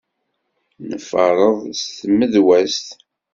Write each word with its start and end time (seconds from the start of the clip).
Nferreḍ 0.89 1.59
s 1.79 1.81
tmedwazt. 1.99 2.89